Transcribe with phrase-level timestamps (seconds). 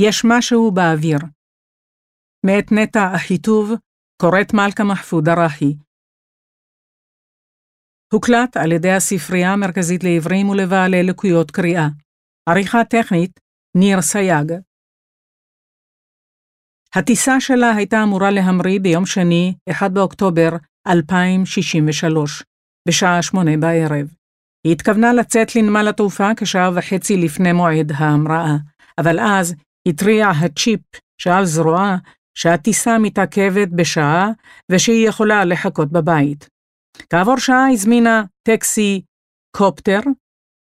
[0.00, 1.18] יש משהו באוויר.
[2.46, 3.70] מאת נטע אחיטוב,
[4.22, 5.74] קוראת מלכה מחפוד ארחי.
[8.12, 11.86] הוקלט על ידי הספרייה המרכזית לעברים ולבעלי לקויות קריאה.
[12.48, 13.40] עריכה טכנית,
[13.76, 14.52] ניר סייג.
[16.94, 20.50] הטיסה שלה הייתה אמורה להמריא ביום שני, 1 באוקטובר
[20.86, 22.42] 2063,
[22.88, 24.14] בשעה שמונה בערב.
[24.64, 28.56] היא התכוונה לצאת לנמל התעופה כשעה וחצי לפני מועד ההמראה,
[28.98, 29.54] אבל אז
[29.86, 30.80] התריע הצ'יפ
[31.18, 31.96] שעל זרועה
[32.34, 34.28] שהטיסה מתעכבת בשעה
[34.72, 36.48] ושהיא יכולה לחכות בבית.
[37.10, 39.02] כעבור שעה הזמינה טקסי
[39.56, 40.00] קופטר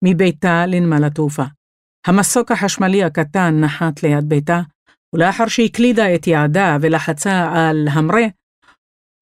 [0.04, 1.44] מביתה לנמל התעופה.
[2.08, 4.62] המסוק החשמלי הקטן נחת ליד ביתה,
[5.14, 8.26] ולאחר שהקלידה את יעדה ולחצה על המרה,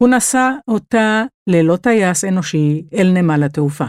[0.01, 3.85] הוא נשא אותה ללא טייס אנושי אל נמל התעופה.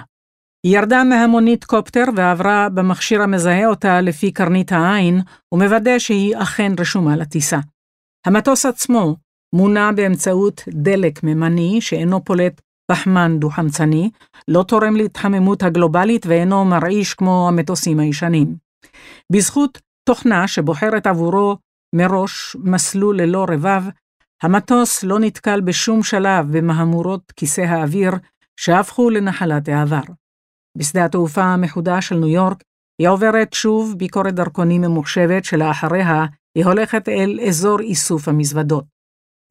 [0.65, 5.21] היא ירדה מהמונית קופטר ועברה במכשיר המזהה אותה לפי קרנית העין,
[5.53, 7.59] ומוודא שהיא אכן רשומה לטיסה.
[8.27, 9.17] המטוס עצמו
[9.55, 14.11] מונע באמצעות דלק ממני שאינו פולט פחמן דו-חמצני,
[14.49, 18.57] לא תורם להתחממות הגלובלית ואינו מרעיש כמו המטוסים הישנים.
[19.33, 21.57] בזכות תוכנה שבוחרת עבורו
[21.95, 23.83] מראש מסלול ללא רבב,
[24.43, 28.13] המטוס לא נתקל בשום שלב במהמורות כיסא האוויר
[28.57, 30.03] שהפכו לנחלת העבר.
[30.79, 32.63] בשדה התעופה המחודש של ניו יורק,
[33.01, 36.27] היא עוברת שוב ביקורת דרכונים ממוחשבת שלאחריה
[36.59, 38.85] היא הולכת אל אזור איסוף המזוודות.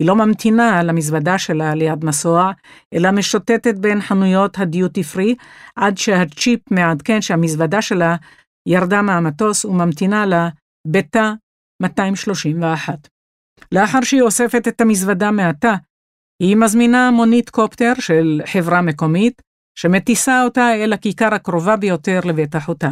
[0.01, 2.51] היא לא ממתינה למזוודה שלה ליד מסוע,
[2.93, 5.35] אלא משוטטת בין חנויות הדיוטי פרי,
[5.75, 8.15] עד שהצ'יפ מעדכן שהמזוודה שלה
[8.69, 10.49] ירדה מהמטוס וממתינה לה
[10.87, 11.31] בתא
[11.81, 13.07] 231.
[13.71, 15.73] לאחר שהיא אוספת את המזוודה מהתא,
[16.43, 19.41] היא מזמינה מונית קופטר של חברה מקומית,
[19.75, 22.89] שמטיסה אותה אל הכיכר הקרובה ביותר לבית אחותה.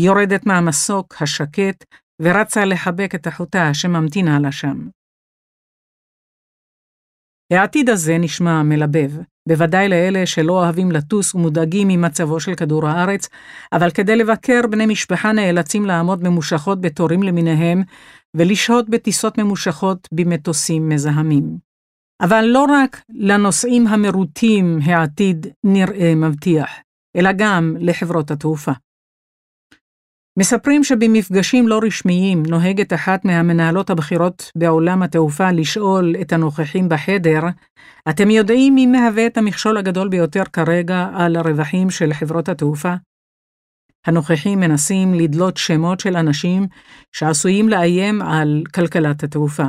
[0.00, 1.84] יורדת מהמסוק השקט
[2.22, 4.88] ורצה לחבק את אחותה שממתינה לה שם.
[7.52, 9.10] העתיד הזה נשמע מלבב,
[9.48, 13.28] בוודאי לאלה שלא אוהבים לטוס ומודאגים ממצבו של כדור הארץ,
[13.72, 17.82] אבל כדי לבקר בני משפחה נאלצים לעמוד ממושכות בתורים למיניהם,
[18.36, 21.67] ולשהות בטיסות ממושכות במטוסים מזהמים.
[22.20, 26.70] אבל לא רק לנוסעים המרוטים העתיד נראה מבטיח,
[27.16, 28.72] אלא גם לחברות התעופה.
[30.38, 37.40] מספרים שבמפגשים לא רשמיים נוהגת אחת מהמנהלות הבכירות בעולם התעופה לשאול את הנוכחים בחדר,
[38.08, 42.94] אתם יודעים מי מהווה את המכשול הגדול ביותר כרגע על הרווחים של חברות התעופה?
[44.06, 46.66] הנוכחים מנסים לדלות שמות של אנשים
[47.12, 49.66] שעשויים לאיים על כלכלת התעופה.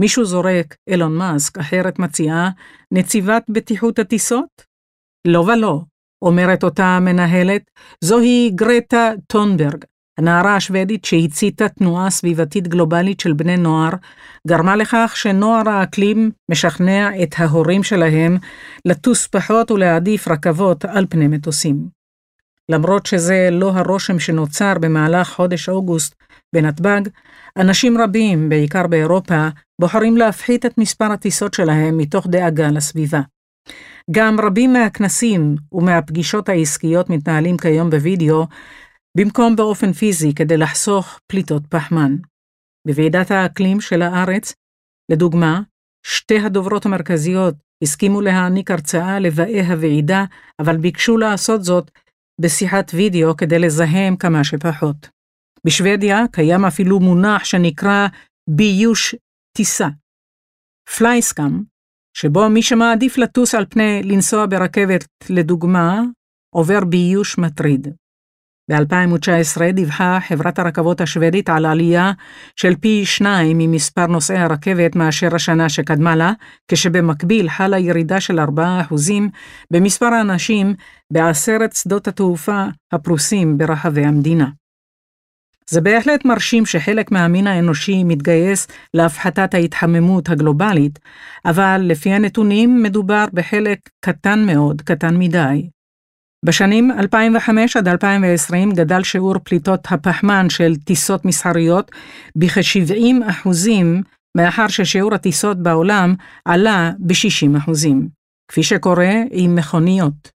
[0.00, 2.50] מישהו זורק, אילון מאסק, אחרת מציעה,
[2.92, 4.62] נציבת בטיחות הטיסות?
[5.26, 5.80] לא ולא,
[6.22, 7.62] אומרת אותה המנהלת,
[8.00, 9.84] זוהי גרטה טונברג,
[10.18, 13.90] הנערה השוודית שהציתה תנועה סביבתית גלובלית של בני נוער,
[14.48, 18.36] גרמה לכך שנוער האקלים משכנע את ההורים שלהם
[18.84, 21.88] לטוס פחות ולהעדיף רכבות על פני מטוסים.
[22.68, 26.14] למרות שזה לא הרושם שנוצר במהלך חודש אוגוסט
[26.56, 27.00] בנתב"ג,
[27.56, 29.48] אנשים רבים, בעיקר באירופה,
[29.80, 33.20] בוחרים להפחית את מספר הטיסות שלהם מתוך דאגה לסביבה.
[34.10, 38.46] גם רבים מהכנסים ומהפגישות העסקיות מתנהלים כיום בווידאו,
[39.18, 42.16] במקום באופן פיזי כדי לחסוך פליטות פחמן.
[42.86, 44.54] בוועידת האקלים של הארץ,
[45.12, 45.60] לדוגמה,
[46.06, 50.24] שתי הדוברות המרכזיות הסכימו להעניק הרצאה לבאי הוועידה,
[50.60, 51.90] אבל ביקשו לעשות זאת
[52.40, 55.15] בשיחת וידאו כדי לזהם כמה שפחות.
[55.66, 58.06] בשוודיה קיים אפילו מונח שנקרא
[58.50, 59.14] ביוש
[59.56, 59.88] טיסה.
[60.98, 61.62] פלייסקאם,
[62.16, 66.02] שבו מי שמעדיף לטוס על פני לנסוע ברכבת, לדוגמה,
[66.54, 67.88] עובר ביוש מטריד.
[68.70, 72.12] ב-2019 דיווחה חברת הרכבות השוודית על עלייה
[72.56, 76.32] של פי שניים ממספר נוסעי הרכבת מאשר השנה שקדמה לה,
[76.68, 78.42] כשבמקביל חלה ירידה של 4%
[79.72, 80.74] במספר האנשים
[81.12, 84.46] בעשרת שדות התעופה הפרוסים ברחבי המדינה.
[85.70, 90.98] זה בהחלט מרשים שחלק מהמין האנושי מתגייס להפחתת ההתחממות הגלובלית,
[91.44, 95.68] אבל לפי הנתונים מדובר בחלק קטן מאוד, קטן מדי.
[96.44, 101.90] בשנים 2005 עד 2020 גדל שיעור פליטות הפחמן של טיסות מסחריות
[102.36, 104.02] בכ-70 אחוזים,
[104.36, 106.14] מאחר ששיעור הטיסות בעולם
[106.44, 108.08] עלה ב-60 אחוזים,
[108.48, 110.30] כפי שקורה עם מכוניות.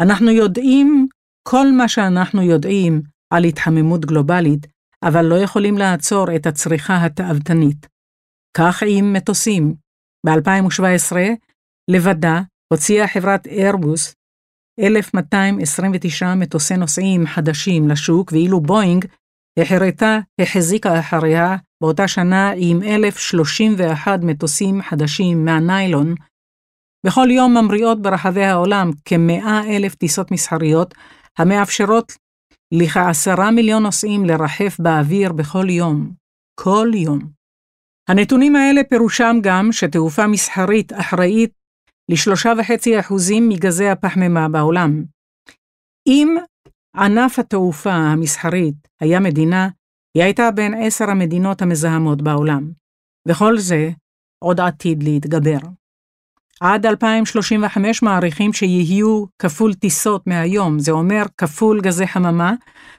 [0.00, 1.06] אנחנו יודעים
[1.48, 4.66] כל מה שאנחנו יודעים על התחממות גלובלית,
[5.04, 7.86] אבל לא יכולים לעצור את הצריכה התאוותנית.
[8.56, 9.74] כך עם מטוסים.
[10.26, 11.16] ב-2017,
[11.90, 12.40] לבדה,
[12.72, 14.14] הוציאה חברת איירבוס
[14.80, 19.04] 1,229 מטוסי נוסעים חדשים לשוק, ואילו בואינג
[19.58, 26.14] החרתה, החזיקה אחריה באותה שנה עם 1,031 מטוסים חדשים מהניילון,
[27.06, 30.94] בכל יום ממריאות ברחבי העולם כ-100 אלף טיסות מסחריות,
[31.38, 32.12] המאפשרות
[32.72, 36.12] לכעשרה מיליון נוסעים לרחף באוויר בכל יום.
[36.60, 37.18] כל יום.
[38.08, 41.52] הנתונים האלה פירושם גם שתעופה מסחרית אחראית
[42.08, 45.04] ל-3.5% מגזי הפחמימה בעולם.
[46.06, 46.36] אם
[46.96, 49.68] ענף התעופה המסחרית היה מדינה,
[50.14, 52.72] היא הייתה בין עשר המדינות המזהמות בעולם.
[53.28, 53.90] וכל זה
[54.44, 55.58] עוד עתיד להתגבר.
[56.62, 62.54] עד 2035 מעריכים שיהיו כפול טיסות מהיום, זה אומר כפול גזי חממה,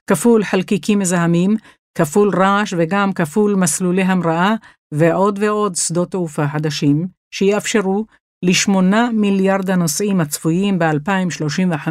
[0.08, 1.56] כפול חלקיקים מזהמים,
[1.98, 4.56] כפול רעש וגם כפול מסלולי המראה,
[4.94, 8.06] ועוד ועוד שדות תעופה חדשים, שיאפשרו
[8.46, 11.88] לשמונה מיליארד הנוסעים הצפויים ב-2035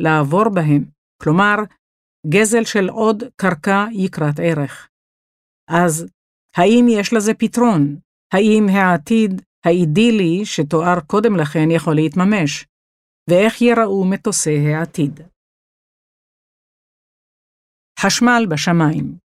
[0.00, 0.84] לעבור בהם,
[1.22, 1.56] כלומר,
[2.26, 4.88] גזל של עוד קרקע יקרת ערך.
[5.70, 6.06] אז
[6.56, 7.96] האם יש לזה פתרון?
[8.32, 12.66] האם העתיד האידילי שתואר קודם לכן יכול להתממש?
[13.30, 15.20] ואיך ייראו מטוסי העתיד?
[18.00, 19.18] חשמל בשמיים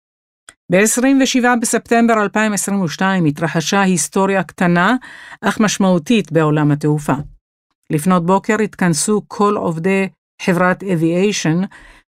[0.72, 4.94] ב-27 בספטמבר 2022 התרחשה היסטוריה קטנה
[5.40, 7.12] אך משמעותית בעולם התעופה.
[7.90, 10.08] לפנות בוקר התכנסו כל עובדי
[10.42, 11.60] חברת Eviation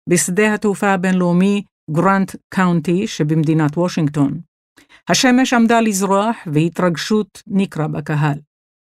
[0.09, 4.39] בשדה התעופה הבינלאומי גרנט קאונטי שבמדינת וושינגטון.
[5.09, 8.39] השמש עמדה לזרוח והתרגשות ניכרה בקהל.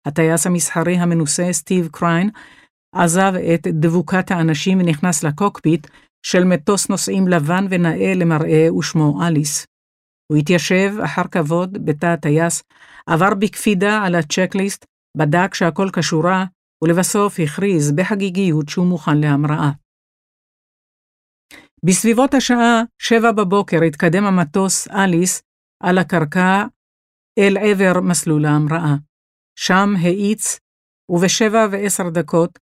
[0.07, 2.29] הטייס המסחרי המנוסה סטיב קריין
[2.95, 5.87] עזב את דבוקת האנשים ונכנס לקוקפיט
[6.25, 9.65] של מטוס נוסעים לבן ונאה למראה ושמו אליס.
[10.31, 12.63] הוא התיישב אחר כבוד בתא הטייס,
[13.07, 14.85] עבר בקפידה על הצ'קליסט,
[15.17, 16.45] בדק שהכל כשורה,
[16.83, 19.71] ולבסוף הכריז בחגיגיות שהוא מוכן להמראה.
[21.85, 25.41] בסביבות השעה שבע בבוקר התקדם המטוס אליס
[25.81, 26.65] על הקרקע
[27.39, 28.95] אל עבר מסלול ההמראה.
[29.59, 30.59] שם האיץ,
[31.09, 32.59] ובשבע ועשר דקות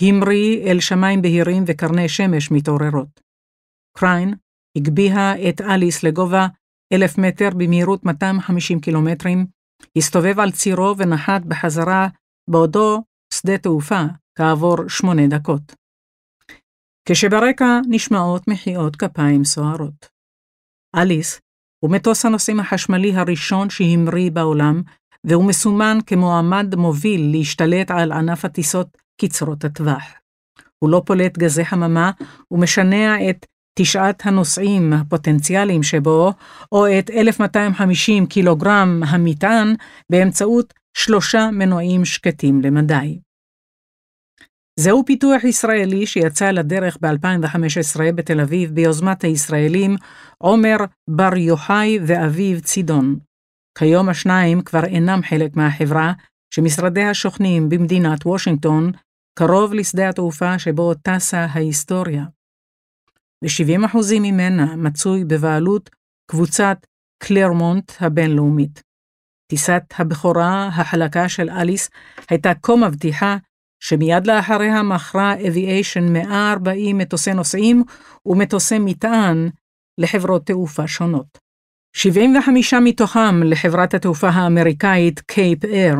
[0.00, 3.20] המריא אל שמיים בהירים וקרני שמש מתעוררות.
[3.98, 4.34] קריין
[4.76, 6.46] הגביה את אליס לגובה
[6.92, 9.46] אלף מטר במהירות 250 קילומטרים,
[9.98, 12.08] הסתובב על צירו ונחת בחזרה
[12.50, 13.02] בעודו
[13.34, 14.02] שדה תעופה
[14.38, 15.74] כעבור שמונה דקות.
[17.08, 20.08] כשברקע נשמעות מחיאות כפיים סוערות.
[20.96, 21.40] אליס
[21.80, 24.82] הוא מטוס הנוסעים החשמלי הראשון שהמריא בעולם,
[25.24, 30.02] והוא מסומן כמועמד מוביל להשתלט על ענף הטיסות קצרות הטווח.
[30.78, 32.10] הוא לא פולט גזי חממה
[32.50, 33.46] ומשנע את
[33.78, 36.32] תשעת הנוסעים הפוטנציאליים שבו,
[36.72, 39.74] או את 1,250 קילוגרם המטען,
[40.10, 43.18] באמצעות שלושה מנועים שקטים למדי.
[44.80, 49.96] זהו פיתוח ישראלי שיצא לדרך ב-2015 בתל אביב ביוזמת הישראלים
[50.38, 50.76] עומר
[51.10, 53.18] בר יוחאי ואביב צידון.
[53.78, 56.12] כיום השניים כבר אינם חלק מהחברה,
[56.54, 58.92] שמשרדיה שוכנים במדינת וושינגטון,
[59.38, 62.24] קרוב לשדה התעופה שבו טסה ההיסטוריה.
[63.44, 65.90] ו-70% ממנה מצוי בבעלות
[66.30, 66.86] קבוצת
[67.22, 68.82] קלרמונט הבינלאומית.
[69.50, 71.90] טיסת הבכורה החלקה של אליס
[72.30, 73.36] הייתה כה מבטיחה
[73.80, 77.82] שמיד לאחריה מכרה אביאיישן 140 מטוסי נוסעים
[78.26, 79.48] ומטוסי מטען
[79.98, 81.38] לחברות תעופה שונות.
[81.96, 85.96] 75 מתוכם לחברת התעופה האמריקאית קייפ אייר,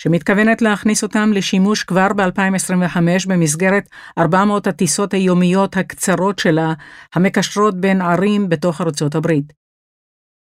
[0.00, 6.72] שמתכוונת להכניס אותם לשימוש כבר ב-2025 במסגרת 400 הטיסות היומיות הקצרות שלה,
[7.14, 9.52] המקשרות בין ערים בתוך ארצות הברית.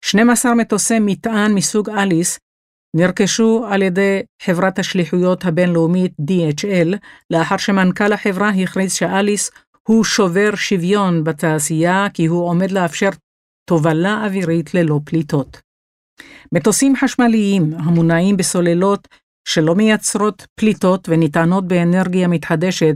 [0.05, 2.39] 12 מטוסי מטען מסוג אליס
[2.95, 6.97] נרכשו על ידי חברת השליחויות הבינלאומית DHL,
[7.29, 9.51] לאחר שמנכ"ל החברה הכריז שאליס
[9.87, 13.09] הוא שובר שוויון בתעשייה כי הוא עומד לאפשר
[13.69, 15.61] תובלה אווירית ללא פליטות.
[16.51, 19.07] מטוסים חשמליים המונעים בסוללות
[19.47, 22.95] שלא מייצרות פליטות וניתנות באנרגיה מתחדשת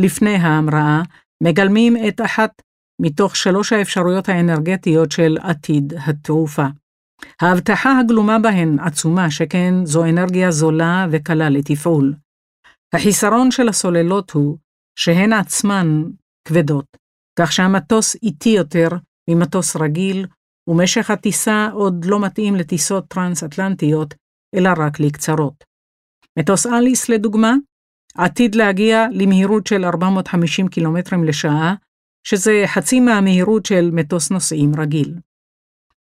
[0.00, 1.02] לפני ההמראה,
[1.42, 2.62] מגלמים את אחת
[3.02, 6.66] מתוך שלוש האפשרויות האנרגטיות של עתיד התעופה.
[7.40, 12.14] ההבטחה הגלומה בהן עצומה, שכן זו אנרגיה זולה וקלה לתפעול.
[12.94, 14.58] החיסרון של הסוללות הוא
[14.98, 16.02] שהן עצמן
[16.48, 16.96] כבדות,
[17.38, 18.88] כך שהמטוס איטי יותר
[19.30, 20.26] ממטוס רגיל,
[20.68, 24.14] ומשך הטיסה עוד לא מתאים לטיסות טרנס-אטלנטיות,
[24.54, 25.64] אלא רק לקצרות.
[26.38, 27.54] מטוס אליס, לדוגמה,
[28.14, 31.74] עתיד להגיע למהירות של 450 קילומטרים לשעה,
[32.26, 35.14] שזה חצי מהמהירות של מטוס נוסעים רגיל.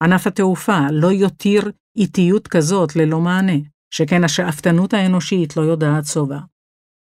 [0.06, 3.58] ענף התעופה לא יותיר איטיות כזאת ללא מענה,
[3.94, 6.40] שכן השאפתנות האנושית לא יודעת שובע.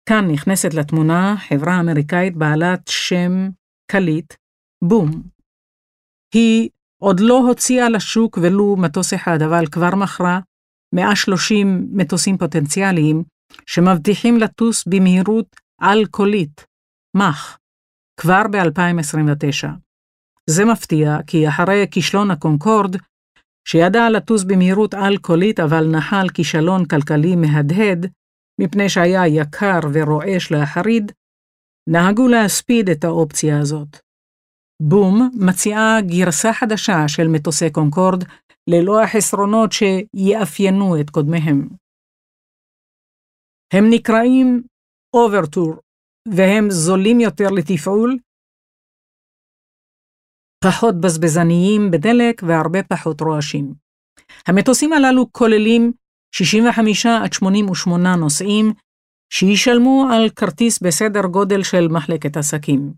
[0.09, 3.49] כאן נכנסת לתמונה חברה אמריקאית בעלת שם
[3.91, 4.35] קליט,
[4.85, 5.23] בום.
[6.35, 6.69] היא
[7.03, 10.41] עוד לא הוציאה לשוק ולו מטוס אחד, אבל כבר מכרה
[10.95, 13.23] 130 מטוסים פוטנציאליים
[13.67, 16.67] שמבטיחים לטוס במהירות על-קולית,
[17.17, 17.59] מח,
[18.21, 19.69] כבר ב-2029.
[20.51, 22.97] זה מפתיע, כי אחרי כישלון הקונקורד,
[23.69, 28.07] שידע לטוס במהירות על-קולית אבל נחל כישלון כלכלי מהדהד,
[28.61, 31.13] מפני שהיה יקר ורועש להחריד,
[31.89, 33.97] נהגו להספיד את האופציה הזאת.
[34.83, 38.25] בום מציעה גרסה חדשה של מטוסי קונקורד
[38.71, 41.69] ללא החסרונות שיאפיינו את קודמיהם.
[43.73, 44.63] הם נקראים
[45.15, 45.75] אוברטור,
[46.29, 48.19] והם זולים יותר לתפעול,
[50.66, 53.75] פחות בזבזניים בדלק והרבה פחות רועשים.
[54.47, 55.92] המטוסים הללו כוללים
[56.35, 58.73] 65 עד 88 נוסעים,
[59.33, 62.92] שישלמו על כרטיס בסדר גודל של מחלקת עסקים.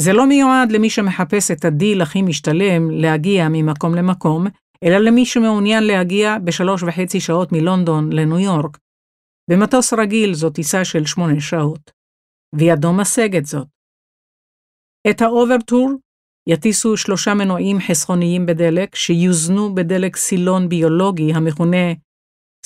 [0.00, 4.46] זה לא מיועד למי שמחפש את הדיל הכי משתלם להגיע ממקום למקום,
[4.84, 8.78] אלא למי שמעוניין להגיע בשלוש וחצי שעות מלונדון לניו יורק.
[9.50, 11.90] במטוס רגיל זו טיסה של שמונה שעות,
[12.54, 13.68] וידו משגת זאת.
[15.10, 15.90] את האוברטורה
[16.48, 21.92] יטיסו שלושה מנועים חסכוניים בדלק שיוזנו בדלק סילון ביולוגי המכונה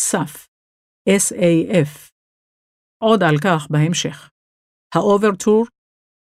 [0.00, 0.47] SAF,
[1.08, 2.11] SAF.
[3.02, 4.30] עוד על כך בהמשך.
[4.94, 5.66] האוברטור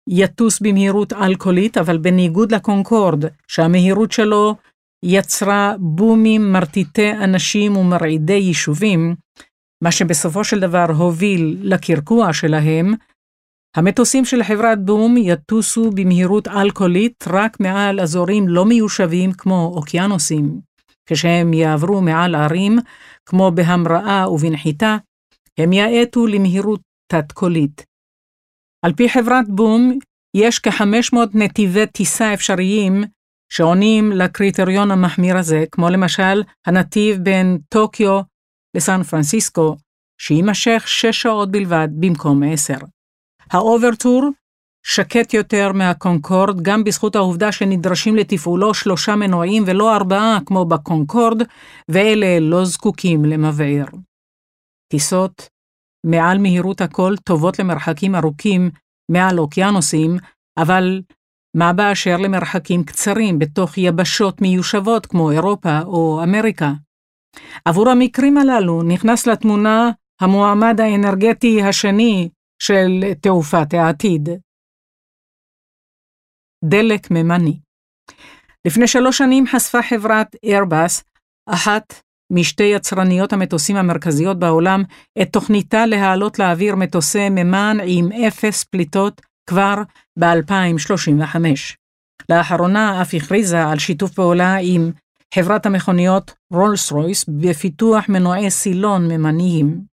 [0.09, 4.55] יטוס במהירות על-קולית, אבל בניגוד לקונקורד, שהמהירות שלו
[5.05, 9.15] יצרה בומים מרטיטי אנשים ומרעידי יישובים,
[9.83, 12.93] מה שבסופו של דבר הוביל לקרקוע שלהם,
[13.75, 20.59] המטוסים של חברת בום יטוסו במהירות אלכוהולית רק מעל אזורים לא מיושבים כמו אוקיינוסים.
[21.05, 22.79] כשהם יעברו מעל ערים,
[23.25, 24.97] כמו בהמראה ובנחיתה,
[25.57, 27.85] הם יאטו למהירות תת-קולית.
[28.85, 29.99] על פי חברת בום,
[30.37, 33.03] יש כ-500 נתיבי טיסה אפשריים
[33.53, 38.21] שעונים לקריטריון המחמיר הזה, כמו למשל הנתיב בין טוקיו
[38.75, 39.75] לסן פרנסיסקו,
[40.21, 42.73] שיימשך 6 שעות בלבד במקום 10.
[43.53, 44.29] האוברטורה
[44.85, 51.41] שקט יותר מהקונקורד, גם בזכות העובדה שנדרשים לתפעולו שלושה מנועים ולא ארבעה כמו בקונקורד,
[51.89, 53.85] ואלה לא זקוקים למבער.
[54.91, 55.49] טיסות
[56.05, 58.69] מעל מהירות הקול טובות למרחקים ארוכים
[59.11, 60.17] מעל אוקיינוסים,
[60.57, 61.01] אבל
[61.57, 66.73] מה באשר למרחקים קצרים בתוך יבשות מיושבות כמו אירופה או אמריקה?
[67.65, 69.91] עבור המקרים הללו נכנס לתמונה
[70.21, 72.29] המועמד האנרגטי השני
[72.65, 74.29] של תעופת העתיד.
[76.65, 77.59] דלק ממני.
[78.67, 81.03] לפני שלוש שנים חשפה חברת איירבאס,
[81.49, 81.93] אחת
[82.33, 84.83] משתי יצרניות המטוסים המרכזיות בעולם,
[85.21, 89.75] את תוכניתה להעלות לאוויר מטוסי מימן עם אפס פליטות כבר
[90.19, 91.35] ב-2035.
[92.29, 94.91] לאחרונה אף הכריזה על שיתוף פעולה עם
[95.35, 99.92] חברת המכוניות רולס רויס בפיתוח מנועי סילון ממניים.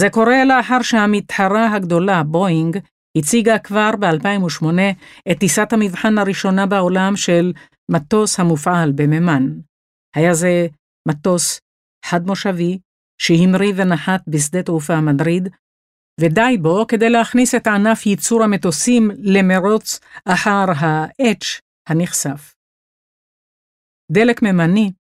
[0.00, 2.78] זה קורה לאחר שהמתחרה הגדולה, בואינג,
[3.18, 4.66] הציגה כבר ב-2008
[5.30, 7.52] את טיסת המבחן הראשונה בעולם של
[7.90, 9.42] מטוס המופעל במימן.
[10.16, 10.66] היה זה
[11.08, 11.60] מטוס
[12.06, 12.78] חד-מושבי
[13.22, 15.48] שהמריא ונחת בשדה תעופה מדריד,
[16.20, 22.54] ודי בו כדי להכניס את ענף ייצור המטוסים למרוץ אחר ה-H הנכסף.
[24.12, 24.92] דלק ממני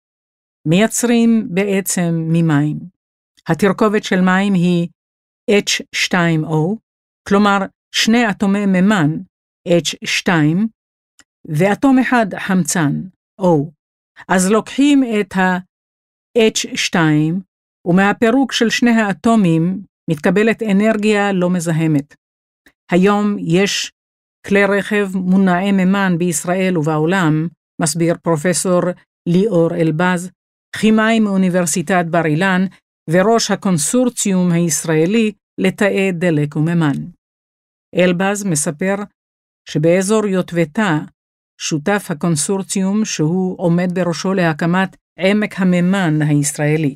[0.67, 2.92] מייצרים בעצם ממים.
[3.49, 4.87] התרכובת של מים היא
[5.51, 6.77] H2O,
[7.27, 7.57] כלומר
[7.95, 9.09] שני אטומי מימן,
[9.67, 10.29] H2,
[11.45, 12.91] ואטום אחד חמצן,
[13.41, 13.71] O.
[14.27, 16.95] אז לוקחים את ה-H2,
[17.85, 22.15] ומהפירוק של שני האטומים מתקבלת אנרגיה לא מזהמת.
[22.91, 23.91] היום יש
[24.47, 27.47] כלי רכב מונעי מימן בישראל ובעולם,
[27.81, 28.81] מסביר פרופסור
[29.29, 30.31] ליאור אלבז,
[30.75, 32.65] כימאי מאוניברסיטת בר אילן
[33.09, 36.97] וראש הקונסורציום הישראלי לתאי דלק ומימן.
[37.95, 38.95] אלבז מספר
[39.69, 40.99] שבאזור יוטבתה
[41.61, 46.95] שותף הקונסורציום שהוא עומד בראשו להקמת עמק המימן הישראלי.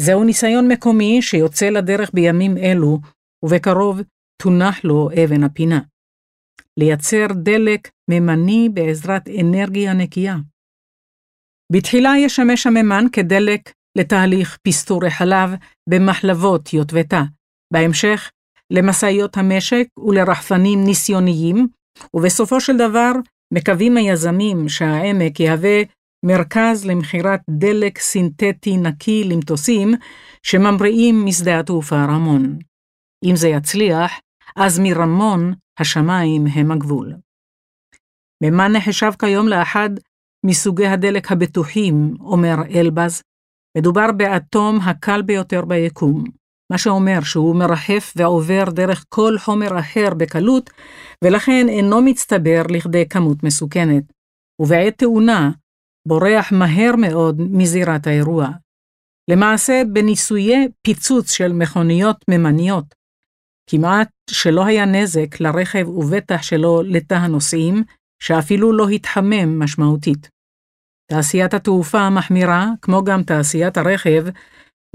[0.00, 2.98] זהו ניסיון מקומי שיוצא לדרך בימים אלו,
[3.44, 4.00] ובקרוב
[4.42, 5.80] תונח לו אבן הפינה.
[6.76, 10.36] לייצר דלק מימני בעזרת אנרגיה נקייה.
[11.72, 15.50] בתחילה ישמש המימן כדלק לתהליך פסטורי חלב
[15.88, 17.22] במחלבות יוטבתה,
[17.72, 18.30] בהמשך
[18.70, 21.68] למשאיות המשק ולרחפנים ניסיוניים,
[22.14, 23.12] ובסופו של דבר
[23.54, 25.82] מקווים היזמים שהעמק יהווה
[26.24, 29.94] מרכז למכירת דלק סינתטי נקי למטוסים
[30.42, 32.58] שממריאים משדה התעופה רמון.
[33.24, 34.12] אם זה יצליח,
[34.56, 37.14] אז מרמון השמיים הם הגבול.
[38.42, 39.90] מימן נחשב כיום לאחד
[40.46, 43.22] מסוגי הדלק הבטוחים, אומר אלבז,
[43.76, 46.24] מדובר באטום הקל ביותר ביקום,
[46.72, 50.70] מה שאומר שהוא מרחף ועובר דרך כל חומר אחר בקלות,
[51.24, 54.04] ולכן אינו מצטבר לכדי כמות מסוכנת,
[54.62, 55.50] ובעת תאונה
[56.08, 58.48] בורח מהר מאוד מזירת האירוע.
[59.30, 62.94] למעשה, בניסויי פיצוץ של מכוניות ממניות,
[63.70, 67.82] כמעט שלא היה נזק לרכב ובטח שלא לתא הנוסעים,
[68.22, 70.37] שאפילו לא התחמם משמעותית.
[71.10, 74.24] תעשיית התעופה המחמירה, כמו גם תעשיית הרכב,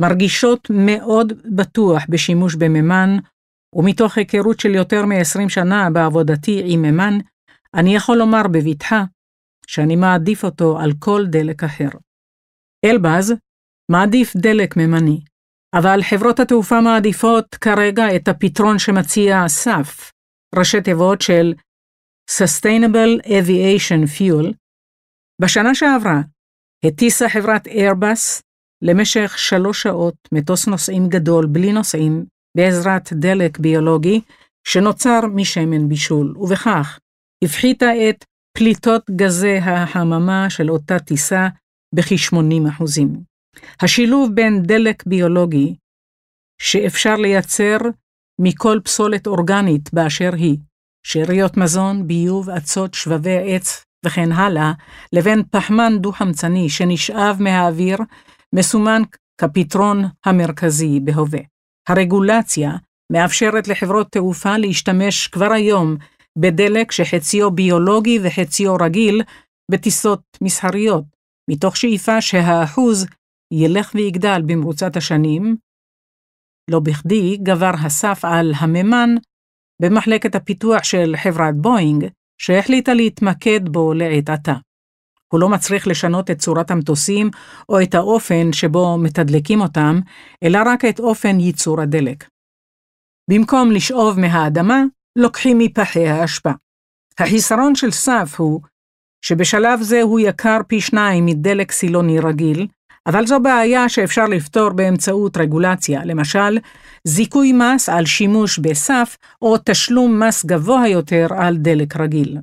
[0.02, 3.18] מרגישות מאוד בטוח בשימוש במימן,
[3.76, 7.18] ומתוך היכרות של יותר מ-20 שנה בעבודתי עם מימן,
[7.74, 9.04] אני יכול לומר בבטחה
[9.68, 11.90] שאני מעדיף אותו על כל דלק אחר.
[12.86, 13.34] אלבז
[13.92, 15.20] מעדיף דלק מימני,
[15.76, 20.12] אבל חברות התעופה מעדיפות כרגע את הפתרון שמציע SAF,
[20.56, 21.54] ראשי תיבות של
[22.32, 24.63] Sustainable Aviation Fuel.
[25.44, 26.22] בשנה שעברה
[26.86, 28.42] הטיסה חברת איירבאס
[28.82, 32.26] למשך שלוש שעות מטוס נוסעים גדול בלי נוסעים
[32.58, 34.22] בעזרת דלק ביולוגי
[34.68, 37.00] שנוצר משמן בישול, ובכך
[37.44, 38.26] הפחיתה את
[38.58, 41.48] פליטות גזי החממה של אותה טיסה
[41.96, 42.84] בכ-80
[43.82, 45.76] השילוב בין דלק ביולוגי,
[46.62, 47.78] שאפשר לייצר
[48.42, 50.58] מכל פסולת אורגנית באשר היא,
[51.06, 54.72] שאריות מזון, ביוב, אצות, שבבי עץ וכן הלאה,
[55.14, 57.98] לבין פחמן דו-חמצני שנשאב מהאוויר,
[58.56, 59.02] מסומן
[59.42, 61.40] כפתרון המרכזי בהווה.
[61.90, 62.72] הרגולציה
[63.12, 65.96] מאפשרת לחברות תעופה להשתמש כבר היום
[66.38, 69.22] בדלק שחציו ביולוגי וחציו רגיל
[69.72, 71.04] בטיסות מסחריות,
[71.50, 73.06] מתוך שאיפה שהאחוז
[73.54, 75.58] ילך ויגדל במרוצת השנים.
[76.72, 79.10] לא בכדי גבר הסף על המימן
[79.82, 82.06] במחלקת הפיתוח של חברת בואינג,
[82.38, 84.54] שהחליטה להתמקד בו לעת עתה.
[85.34, 87.30] הוא לא מצריך לשנות את צורת המטוסים
[87.70, 90.00] או את האופן שבו מתדלקים אותם,
[90.44, 92.28] אלא רק את אופן ייצור הדלק.
[93.30, 94.84] במקום לשאוב מהאדמה,
[95.16, 96.52] לוקחים מפחי האשפה.
[97.20, 98.62] החיסרון של סף הוא
[99.26, 102.68] שבשלב זה הוא יקר פי שניים מדלק סילוני רגיל,
[103.08, 106.58] אבל זו בעיה שאפשר לפתור באמצעות רגולציה, למשל,
[107.08, 112.38] זיכוי מס על שימוש בסף או תשלום מס גבוה יותר על דלק רגיל.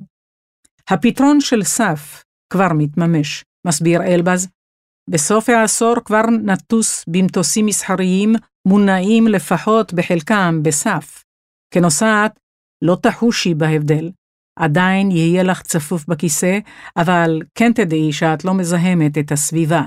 [0.89, 4.47] הפתרון של סף כבר מתממש, מסביר אלבז.
[5.09, 8.33] בסוף העשור כבר נטוס במטוסים מסחריים
[8.67, 11.23] מונעים לפחות בחלקם בסף.
[11.73, 12.39] כנוסעת,
[12.83, 14.11] לא תחושי בהבדל.
[14.59, 16.59] עדיין יהיה לך צפוף בכיסא,
[16.97, 19.81] אבל כן תדעי שאת לא מזהמת את הסביבה.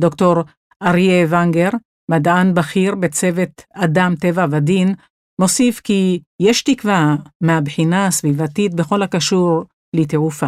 [0.00, 0.34] דוקטור
[0.82, 1.70] אריה ונגר,
[2.10, 4.94] מדען בכיר בצוות אדם, טבע ודין,
[5.40, 9.64] מוסיף כי יש תקווה מהבחינה הסביבתית בכל הקשור
[9.96, 10.46] לתעופה.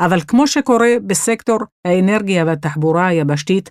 [0.00, 3.70] אבל כמו שקורה בסקטור האנרגיה והתחבורה היבשתית,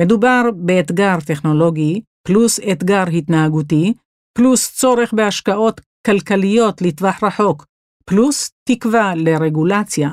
[0.00, 3.94] מדובר באתגר טכנולוגי, פלוס אתגר התנהגותי,
[4.38, 7.66] פלוס צורך בהשקעות כלכליות לטווח רחוק,
[8.04, 10.10] פלוס תקווה לרגולציה.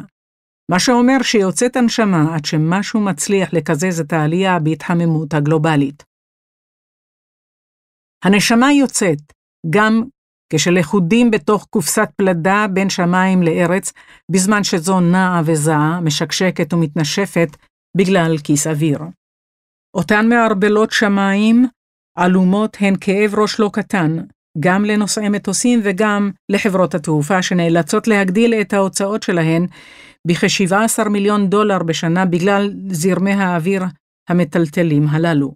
[0.72, 6.04] מה שאומר שיוצאת הנשמה עד שמשהו מצליח לקזז את העלייה בהתחממות הגלובלית.
[8.24, 9.20] הנשמה יוצאת
[9.70, 10.04] גם
[10.54, 13.94] כשלכודים בתוך קופסת פלדה בין שמיים לארץ,
[14.32, 17.50] בזמן שזו נעה וזעה, משקשקת ומתנשפת
[17.98, 19.00] בגלל כיס אוויר.
[19.98, 21.66] אותן מערבלות שמיים
[22.18, 24.18] עלומות הן כאב ראש לא קטן,
[24.60, 29.68] גם לנוסעי מטוסים וגם לחברות התעופה שנאלצות להגדיל את ההוצאות שלהן
[30.26, 33.84] בכ-17 מיליון דולר בשנה בגלל זרמי האוויר
[34.30, 35.54] המטלטלים הללו.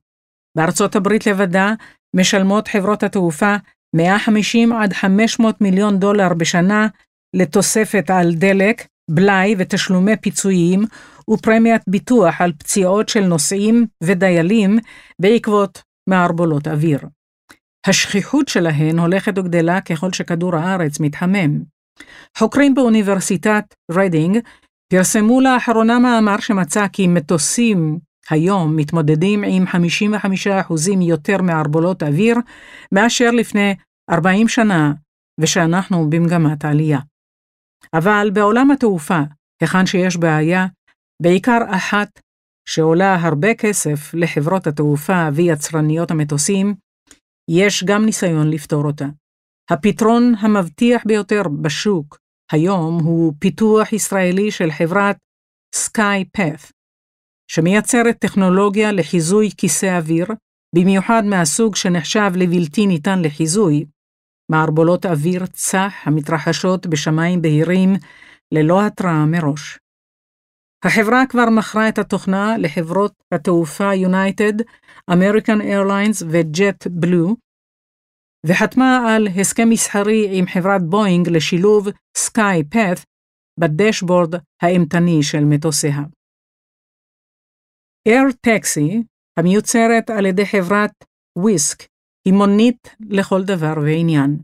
[0.58, 1.73] בארצות הברית לבדה
[2.15, 3.55] משלמות חברות התעופה
[3.95, 6.88] 150 עד 500 מיליון דולר בשנה
[7.36, 10.86] לתוספת על דלק, בלאי ותשלומי פיצויים
[11.29, 14.79] ופרמיית ביטוח על פציעות של נוסעים ודיילים
[15.21, 16.99] בעקבות מערבולות אוויר.
[17.88, 21.78] השכיחות שלהן הולכת וגדלה ככל שכדור הארץ מתחמם.
[22.38, 24.38] חוקרים באוניברסיטת רדינג
[24.93, 29.69] פרסמו לאחרונה מאמר שמצא כי מטוסים היום מתמודדים עם 55%
[31.01, 32.35] יותר מערבולות אוויר
[32.91, 33.75] מאשר לפני
[34.09, 34.93] 40 שנה,
[35.39, 36.99] ושאנחנו במגמת עלייה.
[37.93, 39.19] אבל בעולם התעופה,
[39.62, 40.67] היכן שיש בעיה,
[41.21, 42.19] בעיקר אחת
[42.69, 46.75] שעולה הרבה כסף לחברות התעופה ויצרניות המטוסים,
[47.49, 49.05] יש גם ניסיון לפתור אותה.
[49.71, 52.17] הפתרון המבטיח ביותר בשוק
[52.51, 55.17] היום הוא פיתוח ישראלי של חברת
[55.75, 56.71] SkyPath,
[57.51, 60.27] שמייצרת טכנולוגיה לחיזוי כיסא אוויר,
[60.75, 63.86] במיוחד מהסוג שנחשב לבלתי ניתן לחיזוי,
[64.51, 67.93] מערבולות אוויר צח המתרחשות בשמיים בהירים
[68.53, 69.77] ללא התראה מראש.
[70.86, 74.53] החברה כבר מכרה את התוכנה לחברות התעופה יונייטד,
[75.13, 77.36] אמריקן איירליינס וג'ט בלו,
[78.45, 83.06] וחתמה על הסכם מסחרי עם חברת בואינג לשילוב סקאי פאת'
[83.60, 85.97] בדשבורד האימתני של מטוסיה.
[88.10, 89.04] Air Taxi,
[89.39, 90.91] המיוצרת על ידי חברת
[91.38, 91.84] וויסק,
[92.28, 94.38] היא מונית לכל דבר ועניין.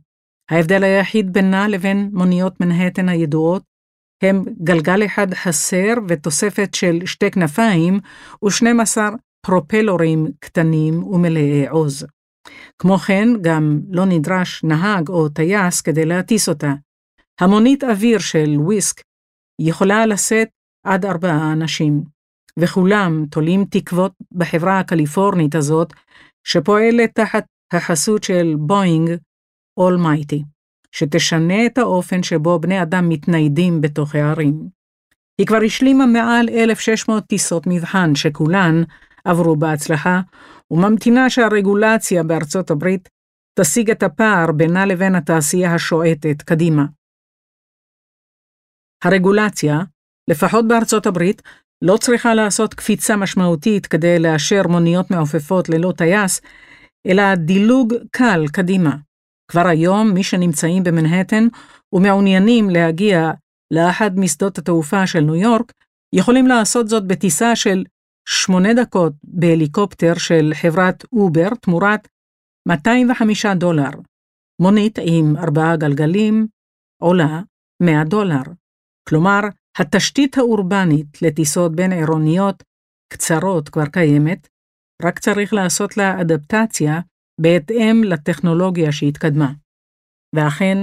[0.51, 3.63] ההבדל היחיד בינה לבין מוניות מנהטן הידועות
[4.23, 7.99] הם גלגל אחד חסר ותוספת של שתי כנפיים
[8.43, 8.97] ו-12
[9.45, 12.05] פרופלורים קטנים ומלאי עוז.
[12.79, 16.73] כמו כן, גם לא נדרש נהג או טייס כדי להטיס אותה.
[17.41, 19.01] המונית אוויר של וויסק
[19.61, 20.47] יכולה לשאת
[20.85, 22.03] עד ארבעה אנשים,
[22.59, 25.93] וכולם תולים תקוות בחברה הקליפורנית הזאת,
[26.47, 29.09] שפועלת תחת החסות של בואינג
[29.77, 30.43] אולמייטי,
[30.91, 34.69] שתשנה את האופן שבו בני אדם מתניידים בתוך הערים.
[35.37, 38.83] היא כבר השלימה מעל 1,600 טיסות מבחן, שכולן
[39.25, 40.21] עברו בהצלחה,
[40.71, 43.09] וממתינה שהרגולציה בארצות הברית
[43.59, 46.85] תשיג את הפער בינה לבין התעשייה השועטת קדימה.
[49.03, 49.79] הרגולציה,
[50.29, 51.41] לפחות בארצות הברית,
[51.81, 56.41] לא צריכה לעשות קפיצה משמעותית כדי לאשר מוניות מעופפות ללא טייס,
[57.07, 58.95] אלא דילוג קל קדימה.
[59.51, 61.47] כבר היום, מי שנמצאים במנהטן
[61.93, 63.31] ומעוניינים להגיע
[63.73, 65.71] לאחד משדות התעופה של ניו יורק,
[66.15, 67.83] יכולים לעשות זאת בטיסה של
[68.27, 72.07] שמונה דקות בהליקופטר של חברת Uber תמורת
[72.67, 73.89] 205 דולר.
[74.61, 76.47] מונית עם ארבעה גלגלים
[77.01, 77.41] עולה
[77.83, 78.41] 100 דולר.
[79.09, 79.39] כלומר,
[79.77, 82.63] התשתית האורבנית לטיסות בין עירוניות
[83.13, 84.47] קצרות כבר קיימת,
[85.03, 86.99] רק צריך לעשות לה אדפטציה
[87.41, 89.51] בהתאם לטכנולוגיה שהתקדמה.
[90.35, 90.77] ואכן,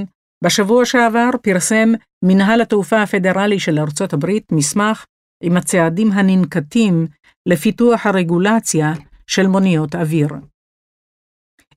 [0.45, 1.89] בשבוע שעבר פרסם
[2.25, 5.05] מנהל התעופה הפדרלי של ארצות הברית מסמך
[5.43, 7.07] עם הצעדים הננקטים
[7.47, 8.93] לפיתוח הרגולציה
[9.27, 10.29] של מוניות אוויר.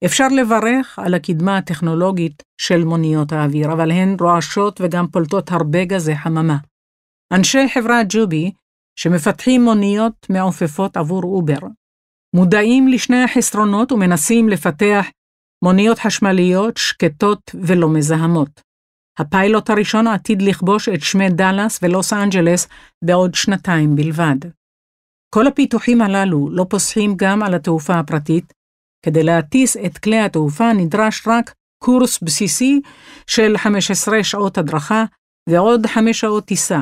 [0.05, 6.15] אפשר לברך על הקדמה הטכנולוגית של מוניות האוויר, אבל הן רועשות וגם פולטות הרבה גזי
[6.15, 6.57] חממה.
[7.33, 8.51] אנשי חברת ג'ובי,
[8.99, 11.67] שמפתחים מוניות מעופפות עבור אובר,
[12.35, 15.05] מודעים לשני החסרונות ומנסים לפתח
[15.63, 18.61] מוניות חשמליות שקטות ולא מזהמות.
[19.19, 22.67] הפיילוט הראשון עתיד לכבוש את שמי דאלאס ולוס אנג'לס
[23.05, 24.35] בעוד שנתיים בלבד.
[25.35, 28.53] כל הפיתוחים הללו לא פוסחים גם על התעופה הפרטית.
[29.05, 32.81] כדי להטיס את כלי התעופה נדרש רק קורס בסיסי
[33.27, 35.03] של 15 שעות הדרכה
[35.49, 36.81] ועוד 5 שעות טיסה,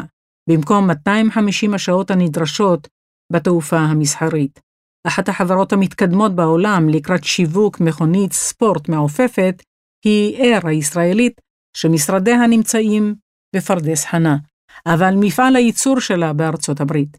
[0.50, 2.88] במקום 250 השעות הנדרשות
[3.34, 4.60] בתעופה המסחרית.
[5.08, 9.64] אחת החברות המתקדמות בעולם לקראת שיווק מכונית ספורט מעופפת
[10.06, 11.42] היא אייר הישראלית,
[11.78, 13.16] שמשרדיה נמצאים
[13.56, 14.38] בפרדס חנה,
[14.86, 17.18] אבל מפעל הייצור שלה בארצות הברית.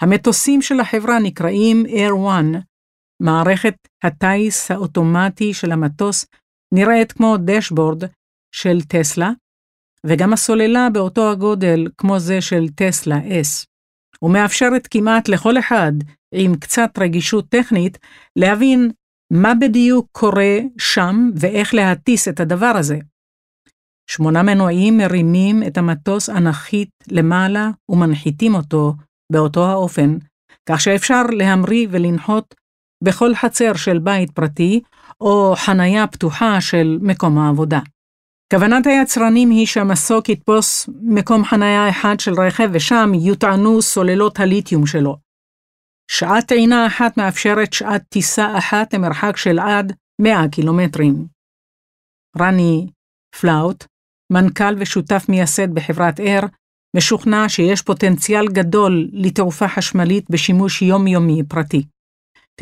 [0.00, 2.58] המטוסים של החברה נקראים Air One,
[3.22, 6.26] מערכת הטיס האוטומטי של המטוס
[6.74, 8.02] נראית כמו דשבורד
[8.54, 9.30] של טסלה,
[10.06, 13.66] וגם הסוללה באותו הגודל כמו זה של טסלה S,
[14.22, 15.92] ומאפשרת כמעט לכל אחד
[16.34, 17.98] עם קצת רגישות טכנית
[18.36, 18.90] להבין
[19.32, 22.98] מה בדיוק קורה שם ואיך להטיס את הדבר הזה.
[24.10, 28.94] שמונה מנועים מרימים את המטוס אנכית למעלה ומנחיתים אותו
[29.32, 30.18] באותו האופן,
[30.68, 32.54] כך שאפשר להמריא ולנחות
[33.04, 34.80] בכל חצר של בית פרטי
[35.20, 37.80] או חניה פתוחה של מקום העבודה.
[38.52, 45.16] כוונת היצרנים היא שהמסוק יתפוס מקום חניה אחד של רכב ושם יוטענו סוללות הליתיום שלו.
[46.10, 51.26] שעת טעינה אחת מאפשרת שעת טיסה אחת למרחק של עד 100 קילומטרים.
[52.38, 52.86] רני
[53.40, 53.84] פלאוט,
[54.32, 56.40] מנכ"ל ושותף מייסד בחברת אר,
[56.96, 61.82] משוכנע שיש פוטנציאל גדול לתעופה חשמלית בשימוש יומיומי פרטי.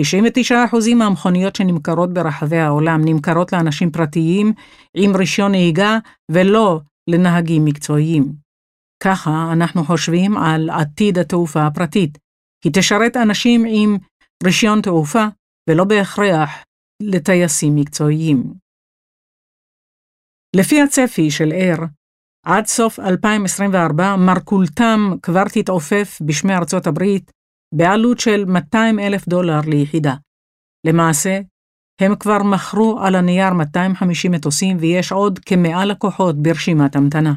[0.01, 4.53] 99% מהמכוניות שנמכרות ברחבי העולם נמכרות לאנשים פרטיים
[4.97, 5.99] עם רישיון נהיגה
[6.31, 8.33] ולא לנהגים מקצועיים.
[9.03, 12.19] ככה אנחנו חושבים על עתיד התעופה הפרטית.
[12.65, 13.97] היא תשרת אנשים עם
[14.45, 15.27] רישיון תעופה
[15.71, 16.51] ולא בהכרח
[17.03, 18.66] לטייסים מקצועיים.
[20.59, 21.85] לפי הצפי של אר,
[22.47, 27.31] עד סוף 2024 מרכולתם כבר תתעופף בשמי ארצות הברית
[27.75, 30.15] בעלות של 200 אלף דולר ליחידה.
[30.87, 31.41] למעשה,
[32.01, 37.35] הם כבר מכרו על הנייר 250 מטוסים ויש עוד כמאה לקוחות ברשימת המתנה.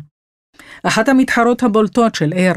[0.87, 2.53] אחת המתחרות הבולטות של אר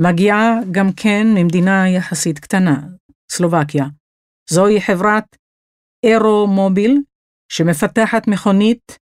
[0.00, 2.80] מגיעה גם כן ממדינה יחסית קטנה,
[3.32, 3.84] סלובקיה.
[4.50, 5.36] זוהי חברת
[6.06, 6.98] אירו מוביל,
[7.52, 8.98] שמפתחת מכונית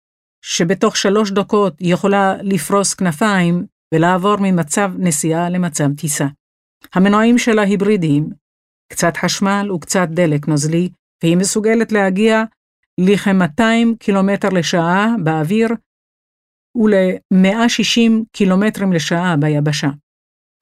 [0.48, 6.26] שבתוך שלוש דקות יכולה לפרוס כנפיים ולעבור ממצב נסיעה למצב טיסה.
[6.94, 8.30] המנועים שלה היברידיים,
[8.94, 10.90] קצת חשמל וקצת דלק נוזלי,
[11.24, 12.44] והיא מסוגלת להגיע
[13.00, 15.70] לכ-200 קילומטר לשעה באוויר
[16.78, 19.90] ול-160 קילומטרים לשעה ביבשה.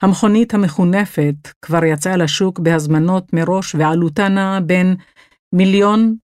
[0.02, 4.96] המכונית המכונפת כבר יצאה לשוק בהזמנות מראש ועלותה נעה בין
[5.54, 6.16] מיליון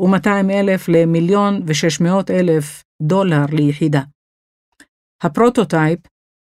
[0.00, 4.02] ו-200 אלף למיליון ו-600 אלף דולר ליחידה.
[5.22, 5.98] ה prototype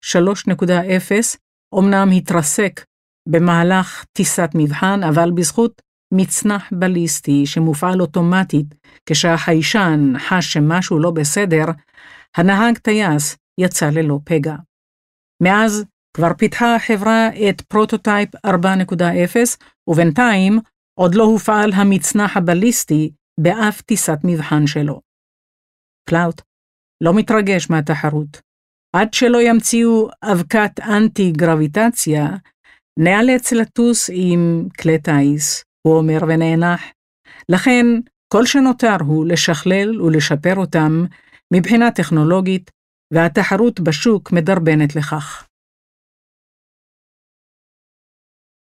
[0.05, 1.37] 3.0
[1.75, 2.85] אומנם התרסק
[3.29, 5.81] במהלך טיסת מבחן, אבל בזכות
[6.13, 8.75] מצנח בליסטי שמופעל אוטומטית
[9.05, 11.65] כשהחיישן חש שמשהו לא בסדר,
[12.37, 14.55] הנהג טייס יצא ללא פגע.
[15.43, 18.49] מאז כבר פיתחה החברה את prototype 4.0,
[19.87, 20.59] ובינתיים
[20.99, 25.08] עוד לא הופעל המצנח הבליסטי באף טיסת מבחן שלו.
[26.09, 26.41] קלאוט
[27.03, 28.41] לא מתרגש מהתחרות.
[28.95, 32.27] עד שלא ימציאו אבקת אנטי-גרביטציה,
[32.99, 36.81] נאלץ לטוס עם כלי טיס, הוא אומר ונאנח.
[37.49, 37.85] לכן,
[38.33, 41.05] כל שנותר הוא לשכלל ולשפר אותם
[41.53, 42.71] מבחינה טכנולוגית,
[43.13, 45.47] והתחרות בשוק מדרבנת לכך.